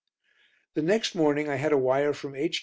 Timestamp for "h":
2.35-2.59